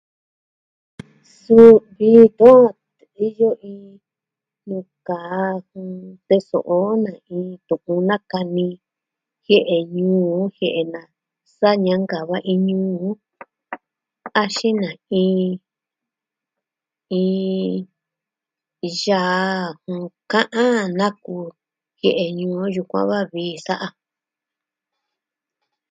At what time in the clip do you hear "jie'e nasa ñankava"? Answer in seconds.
10.55-12.37